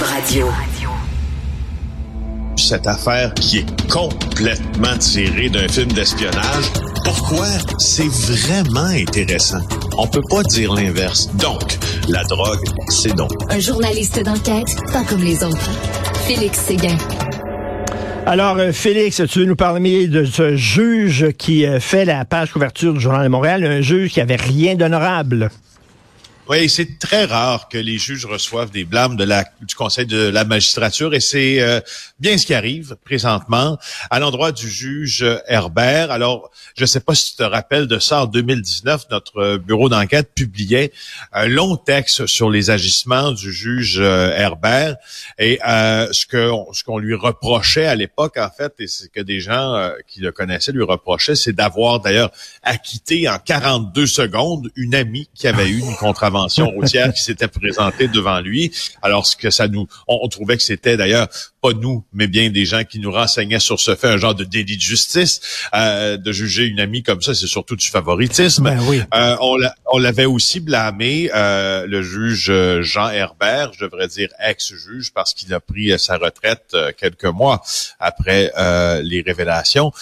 [0.00, 0.46] Cube Radio.
[2.56, 6.72] Cette affaire qui est complètement tirée d'un film d'espionnage,
[7.04, 7.46] pourquoi
[7.78, 9.60] c'est vraiment intéressant?
[9.98, 11.28] On peut pas dire l'inverse.
[11.34, 11.78] Donc,
[12.08, 13.30] la drogue, c'est donc.
[13.50, 15.70] Un journaliste d'enquête, pas comme les autres.
[16.26, 16.96] Félix Séguin.
[18.26, 22.52] Alors, euh, Félix, tu veux nous parler de ce juge qui euh, fait la page
[22.52, 25.50] couverture du Journal de Montréal, un juge qui avait rien d'honorable.
[26.50, 30.28] Oui, c'est très rare que les juges reçoivent des blâmes de la, du Conseil de
[30.30, 31.78] la magistrature et c'est euh,
[32.18, 33.78] bien ce qui arrive présentement
[34.10, 36.10] à l'endroit du juge Herbert.
[36.10, 39.88] Alors, je ne sais pas si tu te rappelles de ça, en 2019, notre bureau
[39.88, 40.90] d'enquête publiait
[41.32, 44.96] un long texte sur les agissements du juge euh, Herbert
[45.38, 49.20] et euh, ce que ce qu'on lui reprochait à l'époque, en fait, et ce que
[49.20, 52.32] des gens qui le connaissaient lui reprochaient, c'est d'avoir d'ailleurs
[52.64, 58.08] acquitté en 42 secondes une amie qui avait eu une contravention routière qui s'était présentée
[58.08, 58.72] devant lui.
[59.02, 61.28] Alors ce que ça nous, on, trouvait que c'était d'ailleurs
[61.60, 64.44] pas nous, mais bien des gens qui nous renseignaient sur ce fait, un genre de
[64.44, 65.40] délit de justice,
[65.74, 68.64] euh, de juger une amie comme ça, c'est surtout du favoritisme.
[68.64, 69.02] Ben oui.
[69.14, 69.36] Euh,
[69.92, 75.52] on l'avait aussi blâmé, euh, le juge Jean Herbert, je devrais dire ex-juge, parce qu'il
[75.52, 77.62] a pris sa retraite quelques mois
[77.98, 78.52] après
[79.02, 79.92] les révélations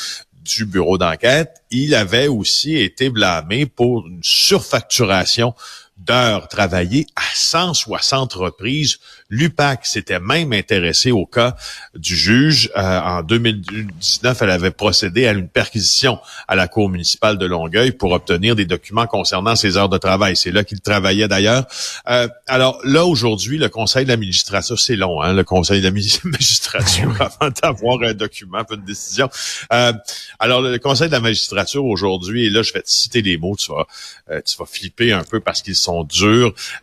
[0.48, 1.62] du bureau d'enquête.
[1.70, 5.55] Il avait aussi été blâmé pour une surfacturation
[5.98, 8.98] d'heures travaillées à 160 reprises.
[9.30, 11.56] L'UPAC s'était même intéressé au cas
[11.94, 12.70] du juge.
[12.77, 17.92] Euh, en 2019, elle avait procédé à une perquisition à la Cour municipale de Longueuil
[17.92, 20.36] pour obtenir des documents concernant ses heures de travail.
[20.36, 21.66] C'est là qu'il travaillait d'ailleurs.
[22.08, 25.88] Euh, alors là, aujourd'hui, le Conseil de la magistrature, c'est long, hein, le Conseil de
[25.88, 25.90] la
[26.24, 29.28] magistrature, avant d'avoir un document, une décision.
[29.72, 29.92] Euh,
[30.38, 33.56] alors, le Conseil de la magistrature aujourd'hui, et là, je vais te citer les mots,
[33.56, 35.88] tu vas, tu vas flipper un peu parce qu'ils sont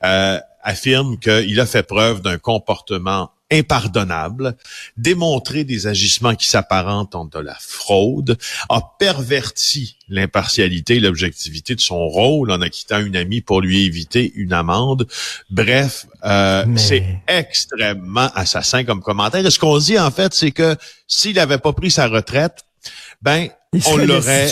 [0.03, 4.56] euh, affirme qu'il a fait preuve d'un comportement impardonnable,
[4.97, 8.38] démontré des agissements qui s'apparentent en de la fraude,
[8.70, 14.31] a perverti l'impartialité et l'objectivité de son rôle en acquittant une amie pour lui éviter
[14.35, 15.08] une amende.
[15.52, 19.46] Bref, euh, c'est extrêmement assassin comme commentaire.
[19.46, 20.75] Et ce qu'on dit en fait, c'est que
[21.08, 22.66] s'il n'avait pas pris sa retraite,
[23.22, 23.50] ben
[23.85, 24.52] on l'aurait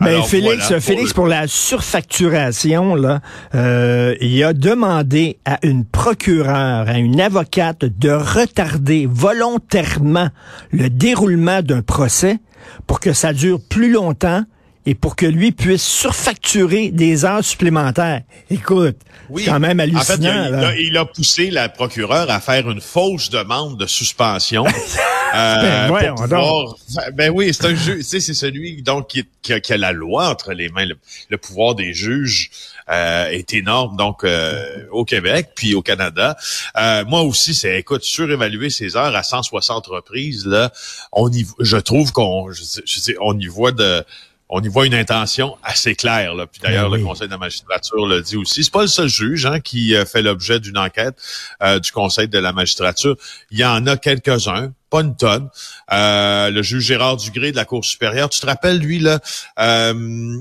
[0.00, 3.20] mais Félix, Félix, pour, la surfacturation, là,
[3.54, 10.28] euh, il a demandé à une procureure, à une avocate de retarder volontairement
[10.72, 12.38] le déroulement d'un procès
[12.86, 14.44] pour que ça dure plus longtemps
[14.86, 18.22] et pour que lui puisse surfacturer des heures supplémentaires.
[18.50, 18.96] Écoute,
[19.34, 20.54] c'est quand même hallucinant.
[20.54, 24.66] En fait, il, a, poussé la procureure à faire une fausse demande de suspension.
[25.34, 26.76] euh, ben, pouvoir,
[27.14, 29.08] ben oui, c'est un juge, c'est celui donc
[29.42, 30.86] qui, a, la loi entre les mains.
[31.30, 32.50] Le, pouvoir des juges
[32.90, 36.36] euh, est énorme donc euh, au Québec puis au Canada.
[36.76, 40.70] Euh, moi aussi, c'est écoute surévaluer ses heures à 160 reprises là.
[41.12, 44.04] On y, je trouve qu'on, je, je, on y voit de
[44.48, 46.34] on y voit une intention assez claire.
[46.34, 46.46] Là.
[46.46, 48.64] Puis d'ailleurs, ben le Conseil de la magistrature le dit aussi.
[48.64, 51.16] C'est pas le seul juge hein, qui euh, fait l'objet d'une enquête
[51.62, 53.16] euh, du Conseil de la magistrature.
[53.50, 55.48] Il y en a quelques-uns pas une tonne.
[55.92, 59.18] Euh, le juge Gérard Dugré de la Cour supérieure, tu te rappelles, lui, là,
[59.58, 60.36] euh,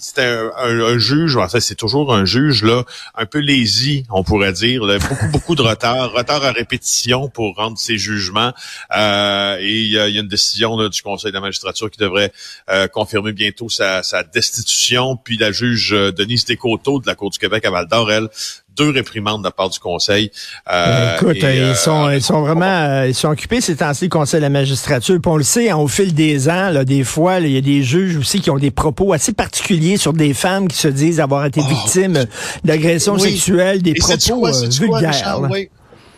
[0.00, 2.84] c'était un, juge, en fait, c'est toujours un juge, là,
[3.14, 7.76] un peu lazy, on pourrait dire, beaucoup, beaucoup de retard, retard à répétition pour rendre
[7.76, 8.54] ses jugements.
[8.96, 12.32] Euh, et il y, a, une décision là, du Conseil de la magistrature qui devrait
[12.70, 15.16] euh, confirmer bientôt sa, sa, destitution.
[15.16, 18.28] Puis la juge Denise Descoteaux de la Cour du Québec à Val-d'Or, elle,
[18.76, 20.30] deux réprimandes de la part du Conseil.
[20.70, 24.10] Euh, Écoute, ils euh, sont ils sont vraiment euh, ils sont occupés ces temps-ci le
[24.10, 25.18] Conseil de la magistrature.
[25.20, 27.60] Puis on le sait, hein, au fil des ans, là, des fois, il y a
[27.60, 31.20] des juges aussi qui ont des propos assez particuliers sur des femmes qui se disent
[31.20, 32.26] avoir été oh, victimes
[32.64, 35.40] d'agressions sexuelles, des propos vulgaires.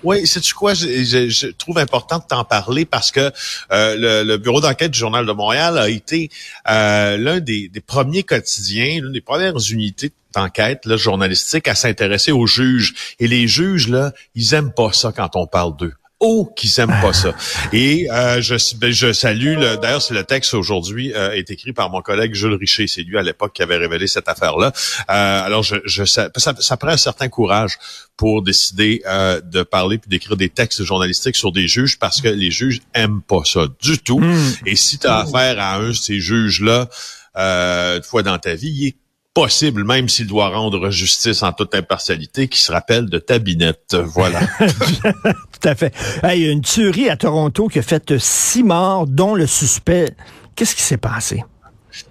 [0.05, 3.31] Oui, c'est quoi, je, je, trouve important de t'en parler parce que
[3.71, 6.29] le, le, bureau d'enquête du Journal de Montréal a été
[6.67, 12.47] l'un des, des, premiers quotidiens, l'une des premières unités enquête là, journalistique à s'intéresser aux
[12.47, 12.95] juges.
[13.19, 15.95] Et les juges, là, ils aiment pas ça quand on parle d'eux.
[16.25, 17.35] Oh, qu'ils aiment pas ça.
[17.73, 21.91] Et euh, je, ben, je salue, d'ailleurs, c'est le texte aujourd'hui euh, est écrit par
[21.91, 22.87] mon collègue Jules Richer.
[22.87, 24.73] C'est lui à l'époque qui avait révélé cette affaire-là.
[25.11, 27.77] Euh, alors, je, je ça, ça, prend un certain courage
[28.17, 32.29] pour décider euh, de parler puis d'écrire des textes journalistiques sur des juges parce que
[32.29, 34.21] les juges aiment pas ça du tout.
[34.21, 34.53] Hmm.
[34.65, 36.89] Et si tu as affaire à un de ces juges-là,
[37.37, 38.97] euh, une fois dans ta vie, il est
[39.35, 43.95] possible, même s'il doit rendre justice en toute impartialité, qui se rappelle de Tabinette.
[43.95, 44.41] Voilà.
[44.61, 45.95] Tout à fait.
[46.35, 50.11] Il y a une tuerie à Toronto qui a fait six morts, dont le suspect.
[50.55, 51.43] Qu'est-ce qui s'est passé?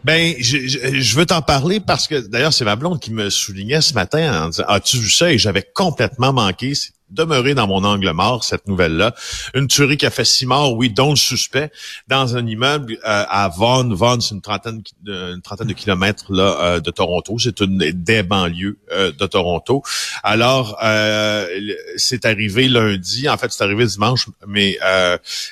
[0.03, 3.81] Ben, je, je, veux t'en parler parce que d'ailleurs c'est ma blonde qui me soulignait
[3.81, 6.73] ce matin en disant as-tu vu ça et j'avais complètement manqué
[7.11, 9.13] demeuré dans mon angle mort, cette nouvelle-là.
[9.53, 11.71] Une tuerie qui a fait six morts, oui, dont le suspect,
[12.07, 13.89] dans un immeuble euh, à Vaughan.
[13.89, 17.37] Vaughan, c'est une trentaine, une trentaine de kilomètres là, euh, de Toronto.
[17.37, 19.83] C'est une des banlieues euh, de Toronto.
[20.23, 20.77] Alors,
[21.97, 23.29] c'est arrivé lundi.
[23.29, 24.77] En fait, c'est arrivé dimanche, mais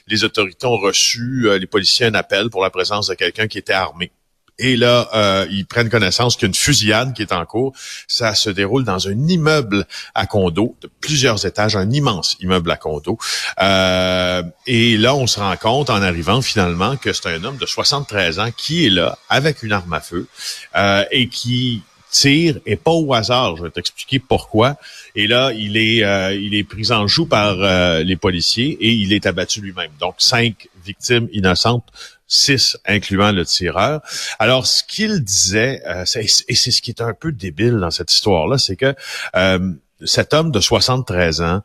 [0.08, 3.74] les autorités ont reçu, les policiers, un appel pour la présence de quelqu'un qui était
[3.74, 4.12] armé.
[4.60, 7.74] Et là, euh, ils prennent connaissance qu'une fusillade qui est en cours.
[8.08, 12.76] Ça se déroule dans un immeuble à condo de plusieurs étages, un immense immeuble à
[12.76, 13.18] condo.
[13.62, 17.66] Euh, et là, on se rend compte en arrivant finalement que c'est un homme de
[17.66, 20.28] 73 ans qui est là avec une arme à feu
[20.76, 21.82] euh, et qui
[22.12, 23.56] tire et pas au hasard.
[23.56, 24.76] Je vais t'expliquer pourquoi.
[25.16, 26.00] Et là, il est
[26.36, 27.58] il est pris en joue par
[28.04, 29.92] les policiers et il est abattu lui-même.
[30.00, 31.86] Donc cinq victimes innocentes
[32.30, 34.02] six incluant le tireur.
[34.38, 38.14] Alors, ce qu'il disait, euh, et c'est ce qui est un peu débile dans cette
[38.14, 38.96] histoire-là, c'est que
[39.36, 39.74] euh,
[40.06, 41.62] cet homme de 73 ans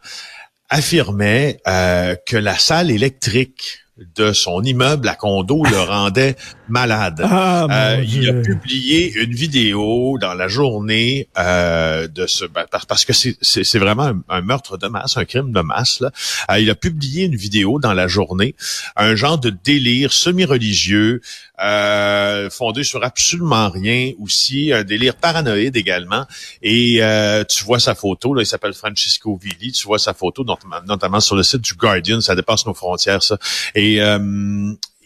[0.70, 3.80] affirmait euh, que la salle électrique
[4.16, 6.34] de son immeuble à condo le rendait
[6.68, 7.20] malade.
[7.22, 13.04] Ah, euh, il a publié une vidéo dans la journée euh, de ce ben, parce
[13.04, 16.00] que c'est vraiment un, meurtre de masse, un crime de masse.
[16.00, 16.10] Là.
[16.50, 18.54] Euh, il a publié une vidéo dans la journée,
[18.96, 21.20] un genre de délire semi-religieux
[21.62, 26.26] euh, fondé sur absolument rien, aussi un délire paranoïde également.
[26.62, 27.00] Et
[27.48, 29.72] tu vois sa photo, là, il s'appelle Francisco Villi.
[29.72, 32.20] Tu vois sa photo, notamment, notamment sur le site du Guardian.
[32.20, 33.38] Ça dépasse nos frontières, ça.
[33.74, 34.00] Et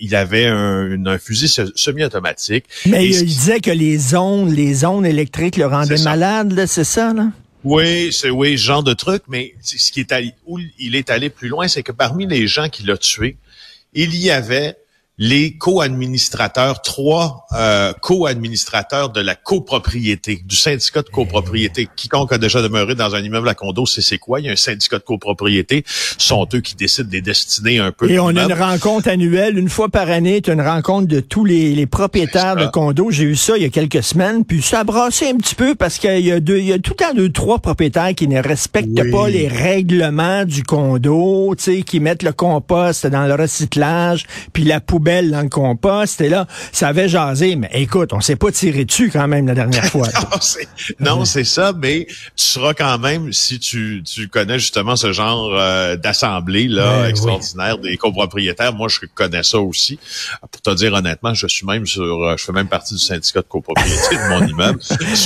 [0.00, 2.64] il avait un, fusil semi-automatique.
[2.86, 7.30] Mais il, disait que les ondes, les ondes électriques le rendaient malade, c'est ça, là?
[7.64, 11.10] Oui, c'est oui, ce genre de truc, mais ce qui est allé, où il est
[11.10, 13.36] allé plus loin, c'est que parmi les gens qui l'ont tué,
[13.94, 14.76] il y avait
[15.18, 21.88] les co-administrateurs, trois euh, co-administrateurs de la copropriété, du syndicat de copropriété.
[21.96, 24.38] Quiconque a déjà demeuré dans un immeuble à condo, c'est c'est quoi?
[24.38, 25.82] Il y a un syndicat de copropriété.
[25.86, 28.08] Ce sont eux qui décident des destinées un peu.
[28.08, 31.74] Et on a une rencontre annuelle, une fois par année, une rencontre de tous les,
[31.74, 33.10] les propriétaires de condos.
[33.10, 35.74] J'ai eu ça il y a quelques semaines, puis ça a brassé un petit peu
[35.74, 38.28] parce qu'il y a deux, il y a tout le temps deux, trois propriétaires qui
[38.28, 43.34] ne respectent pas les règlements du condo, tu sais, qui mettent le compost dans le
[43.34, 46.20] recyclage, puis la poubelle dans le compost.
[46.20, 47.56] Et là, ça avait jasé.
[47.56, 50.08] Mais écoute, on s'est pas tiré dessus quand même la dernière fois.
[51.00, 55.50] non, c'est ça, mais tu seras quand même, si tu, tu connais justement ce genre
[55.54, 59.98] euh, d'assemblée là ben extraordinaire des copropriétaires, moi je connais ça aussi.
[60.50, 63.40] Pour te dire honnêtement, je suis même sur, euh, je fais même partie du syndicat
[63.40, 64.80] de copropriété de mon immeuble.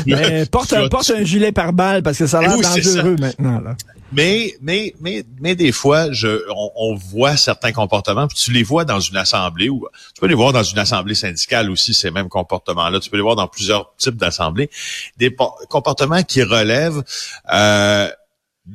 [0.06, 3.60] mais porte, porte un gilet par balle parce que ça a l'air dangereux maintenant.
[3.60, 3.76] Là.
[4.12, 6.42] Mais, mais, mais, mais des fois, je,
[6.76, 10.34] on, voit certains comportements, puis tu les vois dans une assemblée ou tu peux les
[10.34, 13.00] voir dans une assemblée syndicale aussi ces mêmes comportements-là.
[13.00, 14.70] Tu peux les voir dans plusieurs types d'assemblées,
[15.16, 15.34] des
[15.68, 17.02] comportements qui relèvent
[17.52, 18.08] euh,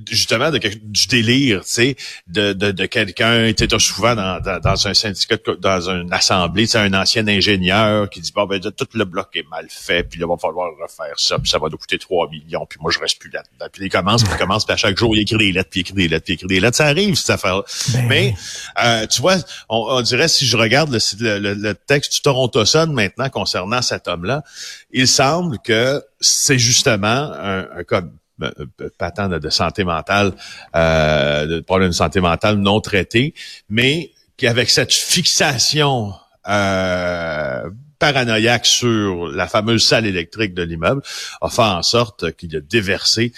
[0.10, 1.96] justement de, du délire, tu sais,
[2.28, 6.80] de, de, de quelqu'un, tu sais, souvent dans, dans, un syndicat, dans une assemblée, c'est
[6.80, 10.26] un ancien ingénieur qui dit, bon, ben, tout le bloc est mal fait, puis là,
[10.28, 13.00] il va falloir refaire ça, puis ça va nous coûter 3 millions, puis moi, je
[13.00, 13.68] reste plus là-dedans.
[13.72, 15.80] Puis il commence, puis il commence, puis à chaque jour, il écrit des lettres, puis
[15.80, 16.78] il écrit des lettres, puis il écrit des lettres.
[16.78, 17.62] Ça arrive, cette affaire
[17.94, 18.36] ben Mais,
[18.84, 19.38] euh, tu vois,
[19.70, 24.10] on, dirait, si je regarde le, le, le texte du Toronto Sun maintenant concernant cet
[24.10, 24.44] homme-là,
[24.92, 28.02] il semble que c'est justement un, un cas
[28.38, 30.34] ben, euh, patent de, santé mentale,
[30.76, 33.34] euh, de problèmes de santé mentale non traités,
[33.70, 36.14] mais qu'avec cette fixation
[36.48, 41.02] euh, paranoïaque sur la fameuse salle électrique de l'immeuble
[41.42, 43.34] a fait en sorte qu'il a déversé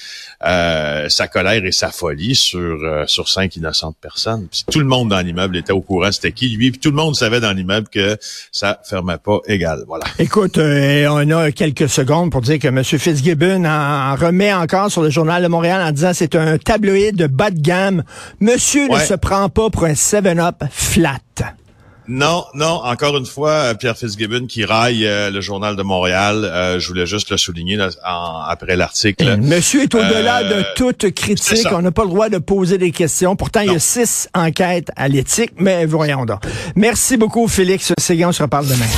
[0.45, 4.47] euh, sa colère et sa folie sur euh, sur cinq innocentes personnes.
[4.51, 6.95] Puis tout le monde dans l'immeuble était au courant c'était qui lui, puis tout le
[6.95, 8.17] monde savait dans l'immeuble que
[8.51, 9.83] ça fermait pas égal.
[9.87, 10.05] Voilà.
[10.17, 12.83] Écoute, euh, on a quelques secondes pour dire que M.
[12.83, 17.27] Fitzgibbon en, remet encore sur le journal de Montréal en disant c'est un tabloïd de
[17.27, 18.03] bas de gamme.
[18.39, 21.19] Monsieur ne se prend pas pour un 7-up flat.
[22.11, 26.43] Non, non, encore une fois, euh, Pierre Fitzgibbon qui raille euh, le journal de Montréal.
[26.43, 29.37] Euh, je voulais juste le souligner après l'article.
[29.37, 31.67] Monsieur est au-delà de toute critique.
[31.71, 33.35] On n'a pas le droit de poser des questions.
[33.35, 36.41] Pourtant, il y a six enquêtes à l'éthique, mais voyons donc.
[36.75, 38.29] Merci beaucoup, Félix Séguin.
[38.29, 38.89] On se reparle demain.